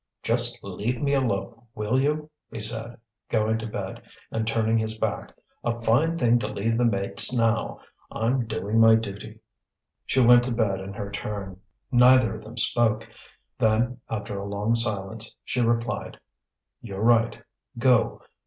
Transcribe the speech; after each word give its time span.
"Just 0.23 0.63
leave 0.63 0.99
me 0.99 1.13
alone, 1.13 1.61
will 1.75 2.01
you?" 2.01 2.31
he 2.51 2.59
said, 2.59 2.97
going 3.29 3.59
to 3.59 3.67
bed 3.67 4.01
and 4.31 4.47
turning 4.47 4.79
his 4.79 4.97
back. 4.97 5.31
"A 5.63 5.79
fine 5.79 6.17
thing 6.17 6.39
to 6.39 6.47
leave 6.47 6.75
the 6.75 6.85
mates 6.85 7.31
now! 7.31 7.81
I'm 8.11 8.47
doing 8.47 8.79
my 8.79 8.95
duty." 8.95 9.41
She 10.07 10.19
went 10.19 10.41
to 10.45 10.55
bed 10.55 10.79
in 10.79 10.93
her 10.93 11.11
turn. 11.11 11.59
Neither 11.91 12.33
of 12.33 12.43
them 12.43 12.57
spoke. 12.57 13.07
Then, 13.59 13.99
after 14.09 14.39
a 14.39 14.47
long 14.47 14.73
silence, 14.73 15.35
she 15.45 15.61
replied: 15.61 16.19
"You're 16.81 17.03
right; 17.03 17.43
go. 17.77 18.23